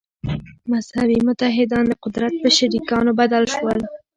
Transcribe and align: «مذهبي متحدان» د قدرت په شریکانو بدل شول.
«مذهبي 0.71 1.17
متحدان» 1.27 1.83
د 1.87 1.93
قدرت 2.03 2.33
په 2.41 2.47
شریکانو 2.57 3.11
بدل 3.19 3.43
شول. 3.53 3.79